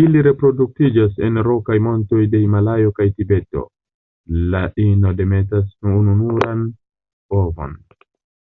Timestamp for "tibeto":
3.16-3.64